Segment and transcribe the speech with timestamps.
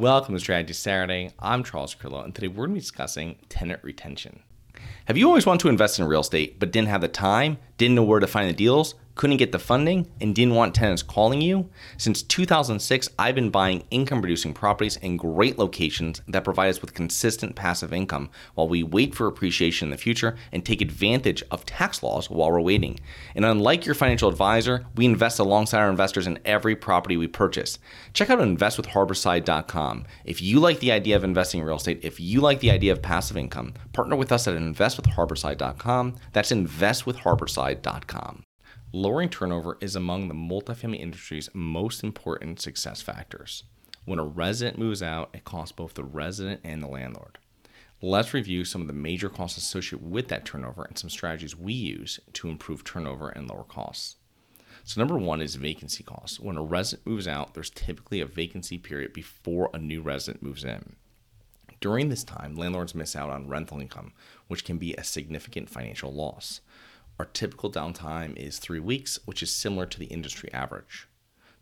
[0.00, 1.32] Welcome to Strategy Saturday.
[1.40, 4.44] I'm Charles Carillo, and today we're going to be discussing tenant retention.
[5.06, 7.96] Have you always wanted to invest in real estate but didn't have the time, didn't
[7.96, 8.94] know where to find the deals?
[9.18, 11.68] Couldn't get the funding, and didn't want tenants calling you?
[11.96, 16.94] Since 2006, I've been buying income producing properties in great locations that provide us with
[16.94, 21.66] consistent passive income while we wait for appreciation in the future and take advantage of
[21.66, 23.00] tax laws while we're waiting.
[23.34, 27.80] And unlike your financial advisor, we invest alongside our investors in every property we purchase.
[28.12, 30.04] Check out investwithharborside.com.
[30.24, 32.92] If you like the idea of investing in real estate, if you like the idea
[32.92, 36.14] of passive income, partner with us at investwithharborside.com.
[36.32, 38.44] That's investwithharborside.com.
[38.92, 43.64] Lowering turnover is among the multifamily industry's most important success factors.
[44.06, 47.36] When a resident moves out, it costs both the resident and the landlord.
[48.00, 51.74] Let's review some of the major costs associated with that turnover and some strategies we
[51.74, 54.16] use to improve turnover and lower costs.
[54.84, 56.40] So, number one is vacancy costs.
[56.40, 60.64] When a resident moves out, there's typically a vacancy period before a new resident moves
[60.64, 60.96] in.
[61.80, 64.12] During this time, landlords miss out on rental income,
[64.46, 66.62] which can be a significant financial loss.
[67.18, 71.08] Our typical downtime is three weeks, which is similar to the industry average.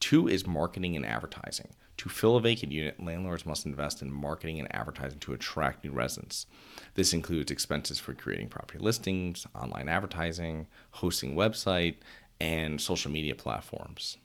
[0.00, 1.74] Two is marketing and advertising.
[1.98, 5.92] To fill a vacant unit, landlords must invest in marketing and advertising to attract new
[5.92, 6.46] residents.
[6.94, 11.96] This includes expenses for creating property listings, online advertising, hosting website,
[12.40, 14.16] and social media platforms.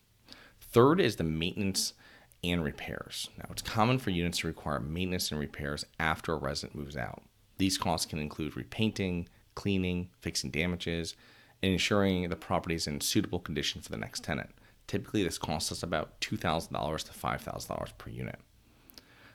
[0.61, 1.93] Third is the maintenance
[2.43, 3.29] and repairs.
[3.37, 7.21] Now, it's common for units to require maintenance and repairs after a resident moves out.
[7.57, 11.15] These costs can include repainting, cleaning, fixing damages,
[11.63, 14.51] and ensuring the property is in suitable condition for the next tenant.
[14.85, 18.39] Typically, this costs us about $2,000 to $5,000 per unit.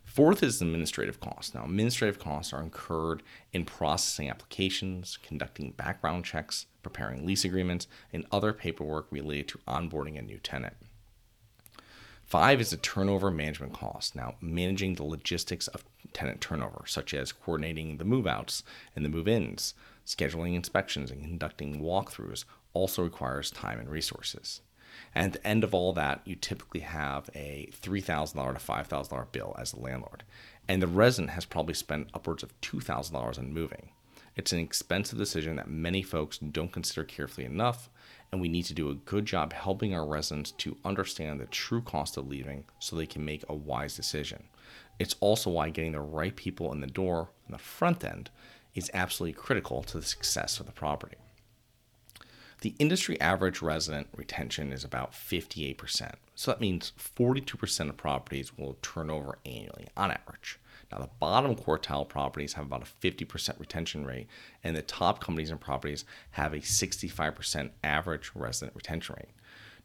[0.04, 1.54] Fourth is administrative costs.
[1.54, 8.24] Now, administrative costs are incurred in processing applications, conducting background checks, preparing lease agreements, and
[8.30, 10.76] other paperwork related to onboarding a new tenant.
[12.24, 14.14] Five is the turnover management cost.
[14.14, 18.62] Now, managing the logistics of tenant turnover, such as coordinating the move outs
[18.94, 19.74] and the move ins,
[20.06, 24.60] scheduling inspections and conducting walkthroughs, also requires time and resources.
[25.14, 29.56] And at the end of all that, you typically have a $3,000 to $5,000 bill
[29.58, 30.22] as a landlord.
[30.68, 33.90] And the resident has probably spent upwards of $2,000 on moving.
[34.34, 37.90] It's an expensive decision that many folks don't consider carefully enough,
[38.30, 41.82] and we need to do a good job helping our residents to understand the true
[41.82, 44.44] cost of leaving so they can make a wise decision.
[44.98, 48.30] It's also why getting the right people in the door on the front end
[48.74, 51.16] is absolutely critical to the success of the property.
[52.62, 56.14] The industry average resident retention is about 58%.
[56.36, 60.60] So that means 42% of properties will turn over annually on average.
[60.92, 64.28] Now, the bottom quartile properties have about a 50% retention rate,
[64.62, 69.30] and the top companies and properties have a 65% average resident retention rate.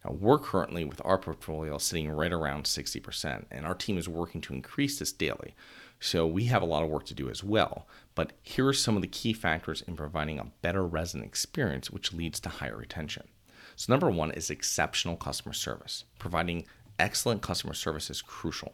[0.05, 4.41] Now, we're currently with our portfolio sitting right around 60%, and our team is working
[4.41, 5.55] to increase this daily.
[5.99, 7.87] So we have a lot of work to do as well.
[8.15, 12.13] But here are some of the key factors in providing a better resident experience, which
[12.13, 13.27] leads to higher retention.
[13.75, 16.05] So, number one is exceptional customer service.
[16.17, 16.65] Providing
[16.97, 18.73] excellent customer service is crucial.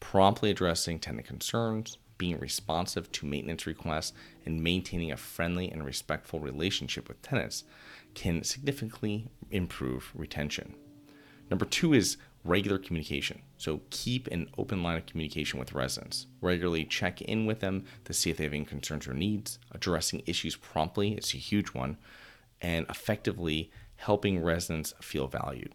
[0.00, 4.12] Promptly addressing tenant concerns, being responsive to maintenance requests,
[4.44, 7.64] and maintaining a friendly and respectful relationship with tenants
[8.14, 10.74] can significantly improve retention.
[11.50, 13.40] Number two is regular communication.
[13.56, 16.26] So keep an open line of communication with residents.
[16.40, 19.58] Regularly check in with them to see if they have any concerns or needs.
[19.72, 21.96] Addressing issues promptly is a huge one,
[22.60, 25.74] and effectively helping residents feel valued.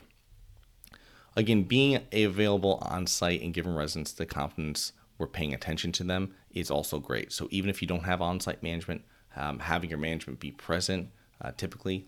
[1.36, 6.34] Again, being available on site and giving residents the confidence we're paying attention to them
[6.52, 7.32] is also great.
[7.32, 9.04] So even if you don't have on site management,
[9.36, 11.10] um, having your management be present
[11.42, 12.08] uh, typically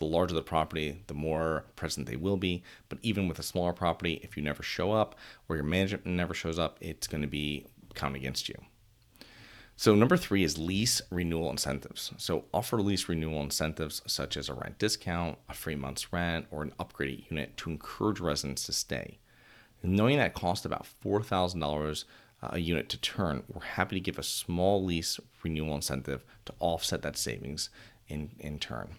[0.00, 2.64] the larger the property, the more present they will be.
[2.88, 5.14] But even with a smaller property, if you never show up
[5.48, 8.56] or your management never shows up, it's going to be counted against you.
[9.76, 12.12] So, number three is lease renewal incentives.
[12.18, 16.62] So, offer lease renewal incentives such as a rent discount, a free month's rent, or
[16.62, 19.20] an upgraded unit to encourage residents to stay.
[19.82, 22.04] Knowing that it costs about $4,000
[22.42, 26.52] uh, a unit to turn, we're happy to give a small lease renewal incentive to
[26.58, 27.70] offset that savings
[28.08, 28.90] in, in turn.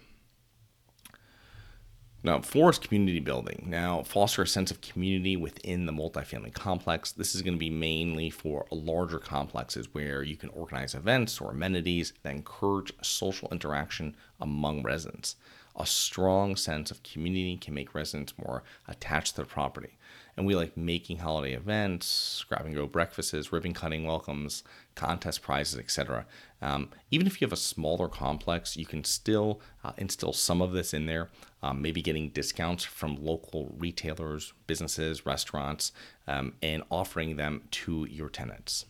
[2.24, 3.64] Now, four is community building.
[3.66, 7.10] Now, foster a sense of community within the multifamily complex.
[7.10, 11.50] This is going to be mainly for larger complexes where you can organize events or
[11.50, 15.34] amenities that encourage social interaction among residents.
[15.76, 19.98] A strong sense of community can make residents more attached to the property.
[20.36, 24.64] And we like making holiday events, grab and go breakfasts, ribbon cutting welcomes,
[24.94, 26.26] contest prizes, etc.
[26.60, 30.72] Um, even if you have a smaller complex, you can still uh, instill some of
[30.72, 31.28] this in there.
[31.62, 35.92] Um, maybe getting discounts from local retailers, businesses, restaurants,
[36.26, 38.86] um, and offering them to your tenants.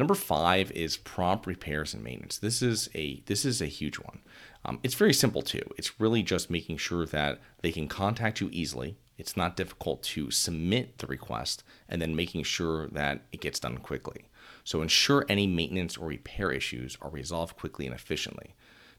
[0.00, 2.38] Number five is prompt repairs and maintenance.
[2.38, 4.20] This is a this is a huge one.
[4.64, 5.62] Um, it's very simple too.
[5.76, 10.30] It's really just making sure that they can contact you easily it's not difficult to
[10.30, 14.24] submit the request and then making sure that it gets done quickly.
[14.64, 18.54] So ensure any maintenance or repair issues are resolved quickly and efficiently.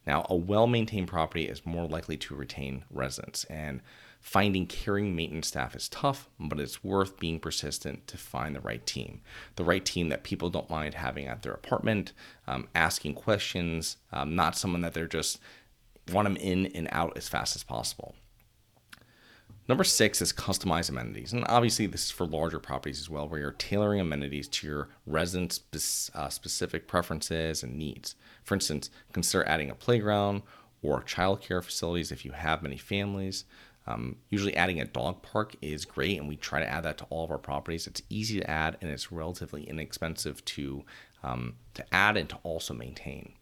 [0.05, 3.81] Now, a well maintained property is more likely to retain residents, and
[4.21, 8.85] finding caring maintenance staff is tough, but it's worth being persistent to find the right
[8.85, 9.21] team.
[9.55, 12.13] The right team that people don't mind having at their apartment,
[12.47, 15.39] um, asking questions, um, not someone that they're just
[16.13, 18.15] want them in and out as fast as possible.
[19.67, 21.33] Number six is customize amenities.
[21.33, 24.89] And obviously, this is for larger properties as well, where you're tailoring amenities to your
[25.05, 28.15] residents' uh, specific preferences and needs.
[28.43, 30.41] For instance, consider adding a playground
[30.81, 33.45] or childcare facilities if you have many families.
[33.87, 37.05] Um, usually, adding a dog park is great, and we try to add that to
[37.09, 37.87] all of our properties.
[37.87, 40.83] It's easy to add, and it's relatively inexpensive to
[41.23, 43.33] um, to add and to also maintain.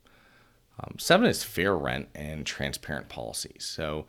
[0.79, 3.65] Um, seven is fair rent and transparent policies.
[3.65, 4.05] So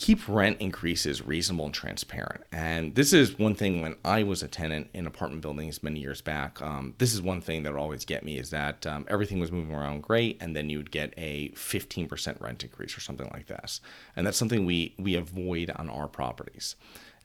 [0.00, 2.42] keep rent increases reasonable and transparent.
[2.50, 6.22] And this is one thing when I was a tenant in apartment buildings many years
[6.22, 6.60] back.
[6.62, 9.52] Um, this is one thing that would always get me is that um, everything was
[9.52, 13.46] moving around great, and then you would get a 15% rent increase or something like
[13.46, 13.82] this.
[14.16, 16.76] And that's something we we avoid on our properties.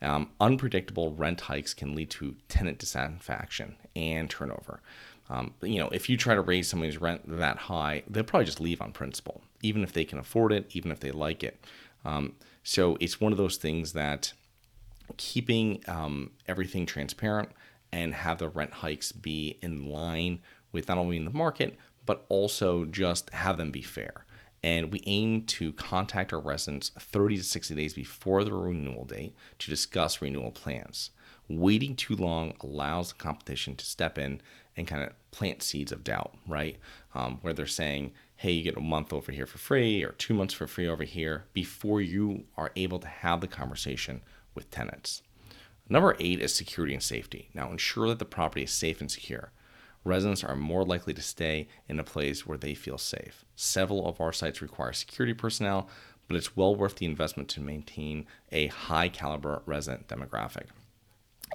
[0.01, 4.81] Um, unpredictable rent hikes can lead to tenant dissatisfaction and turnover.
[5.29, 8.59] Um, you know, if you try to raise somebody's rent that high, they'll probably just
[8.59, 11.63] leave on principle, even if they can afford it, even if they like it.
[12.03, 14.33] Um, so it's one of those things that
[15.17, 17.49] keeping um, everything transparent
[17.91, 20.39] and have the rent hikes be in line
[20.71, 21.77] with not only in the market,
[22.07, 24.25] but also just have them be fair.
[24.63, 29.35] And we aim to contact our residents 30 to 60 days before the renewal date
[29.59, 31.11] to discuss renewal plans.
[31.47, 34.41] Waiting too long allows the competition to step in
[34.77, 36.77] and kind of plant seeds of doubt, right?
[37.13, 40.33] Um, where they're saying, hey, you get a month over here for free or two
[40.33, 44.21] months for free over here before you are able to have the conversation
[44.53, 45.21] with tenants.
[45.87, 47.49] Number eight is security and safety.
[47.53, 49.51] Now, ensure that the property is safe and secure.
[50.03, 53.45] Residents are more likely to stay in a place where they feel safe.
[53.55, 55.89] Several of our sites require security personnel,
[56.27, 60.67] but it's well worth the investment to maintain a high caliber resident demographic.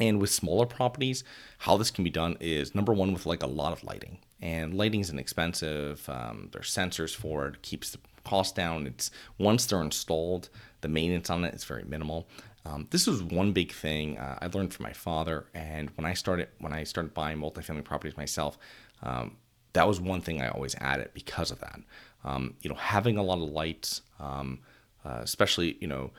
[0.00, 1.24] And with smaller properties,
[1.58, 4.18] how this can be done is number one, with like a lot of lighting.
[4.40, 6.08] And lighting is inexpensive.
[6.08, 8.86] Um, there's sensors for it, keeps the cost down.
[8.86, 10.48] It's once they're installed,
[10.80, 12.26] the maintenance on it is very minimal.
[12.64, 16.14] Um, this was one big thing uh, I learned from my father, and when I
[16.14, 18.58] started when I started buying multifamily properties myself,
[19.02, 19.36] um,
[19.72, 21.80] that was one thing I always added because of that.
[22.22, 24.58] Um, you know, having a lot of lights, um,
[25.06, 26.10] uh, especially you know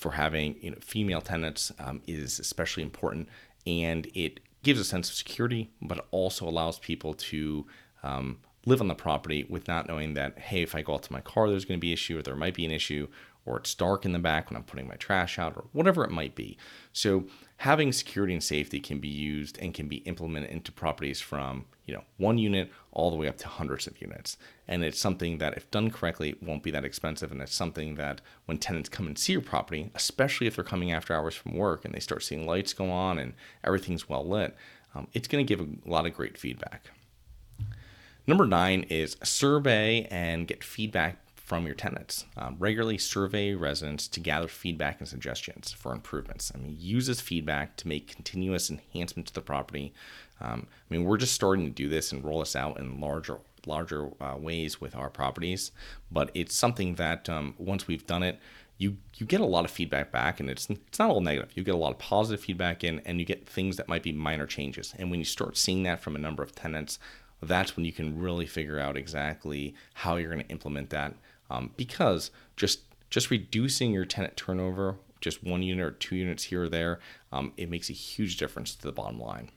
[0.00, 3.28] for having you know female tenants um, is especially important,
[3.66, 7.66] and it gives a sense of security, but also allows people to
[8.02, 11.12] um, live on the property with not knowing that hey, if I go out to
[11.12, 13.08] my car, there's going to be an issue, or there might be an issue,
[13.46, 16.10] or it's dark in the back when I'm putting my trash out, or whatever it
[16.10, 16.58] might be.
[16.92, 17.24] So
[17.58, 21.94] having security and safety can be used and can be implemented into properties from you
[21.94, 24.36] know one unit all the way up to hundreds of units.
[24.68, 27.32] And it's something that, if done correctly, won't be that expensive.
[27.32, 30.92] And it's something that when tenants come and see your property, especially if they're coming
[30.92, 33.34] after hours from work and they start seeing lights go on and
[33.64, 34.54] everything's well lit,
[34.94, 36.90] um, it's going to give a lot of great feedback.
[38.26, 41.18] Number nine is survey and get feedback
[41.50, 42.26] from your tenants.
[42.36, 46.52] Um, regularly survey residents to gather feedback and suggestions for improvements.
[46.54, 49.92] I mean, use this feedback to make continuous enhancements to the property.
[50.40, 53.38] Um, I mean, we're just starting to do this and roll this out in larger
[53.66, 55.72] larger uh, ways with our properties,
[56.10, 58.38] but it's something that um, once we've done it,
[58.78, 61.50] you you get a lot of feedback back, and it's it's not all negative.
[61.54, 64.12] You get a lot of positive feedback in, and you get things that might be
[64.12, 64.94] minor changes.
[64.98, 66.98] And when you start seeing that from a number of tenants,
[67.42, 71.14] that's when you can really figure out exactly how you're going to implement that
[71.50, 72.80] um, because just
[73.10, 77.00] just reducing your tenant turnover, just one unit or two units here or there,
[77.32, 79.50] um, it makes a huge difference to the bottom line.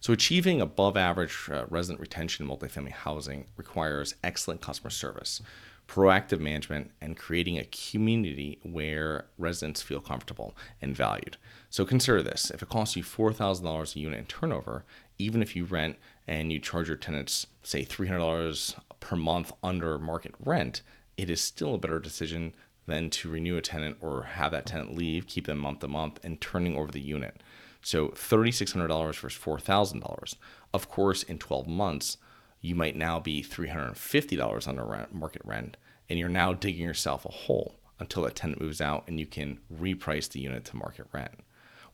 [0.00, 5.40] So, achieving above average uh, resident retention in multifamily housing requires excellent customer service,
[5.86, 11.36] proactive management, and creating a community where residents feel comfortable and valued.
[11.68, 14.84] So, consider this if it costs you $4,000 a unit in turnover,
[15.20, 15.96] even if you rent
[16.26, 20.82] and you charge your tenants, say, $300 per month under market rent,
[21.16, 22.54] it is still a better decision
[22.86, 26.18] than to renew a tenant or have that tenant leave, keep them month to month,
[26.24, 27.42] and turning over the unit.
[27.82, 30.34] So $3,600 versus $4,000.
[30.72, 32.16] Of course, in 12 months,
[32.60, 35.76] you might now be $350 under rent, market rent,
[36.08, 39.58] and you're now digging yourself a hole until that tenant moves out and you can
[39.72, 41.40] reprice the unit to market rent.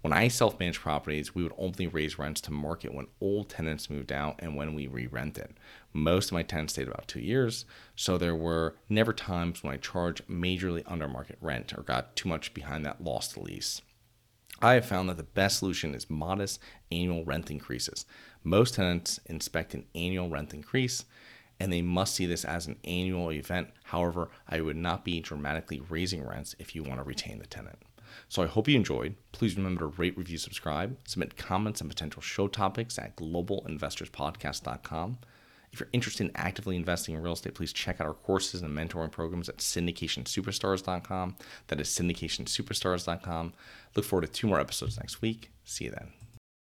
[0.06, 3.90] When I self manage properties, we would only raise rents to market when old tenants
[3.90, 5.58] moved out and when we re rented.
[5.92, 7.64] Most of my tenants stayed about two years,
[7.96, 12.28] so there were never times when I charged majorly under market rent or got too
[12.28, 13.82] much behind that lost lease.
[14.62, 16.60] I have found that the best solution is modest
[16.92, 18.06] annual rent increases.
[18.44, 21.04] Most tenants inspect an annual rent increase
[21.58, 23.70] and they must see this as an annual event.
[23.82, 27.78] However, I would not be dramatically raising rents if you want to retain the tenant.
[28.28, 29.16] So I hope you enjoyed.
[29.32, 35.18] Please remember to rate, review, subscribe, submit comments and potential show topics at globalinvestorspodcast.com.
[35.72, 38.74] If you're interested in actively investing in real estate, please check out our courses and
[38.74, 41.36] mentoring programs at syndicationsuperstars.com.
[41.66, 43.52] That is syndicationsuperstars.com.
[43.94, 45.50] Look forward to two more episodes next week.
[45.64, 46.25] See you then.